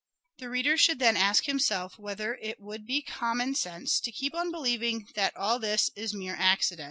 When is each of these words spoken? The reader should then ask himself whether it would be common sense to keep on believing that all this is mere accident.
The 0.39 0.49
reader 0.49 0.77
should 0.77 0.97
then 0.97 1.15
ask 1.15 1.45
himself 1.45 1.99
whether 1.99 2.33
it 2.33 2.59
would 2.59 2.87
be 2.87 3.03
common 3.03 3.53
sense 3.53 3.99
to 3.99 4.11
keep 4.11 4.33
on 4.33 4.49
believing 4.49 5.07
that 5.13 5.37
all 5.37 5.59
this 5.59 5.91
is 5.95 6.11
mere 6.11 6.35
accident. 6.35 6.79